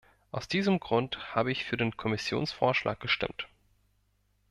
[0.31, 3.47] Aus diesem Grund habe ich für den Kommissionsvorschlag gestimmt.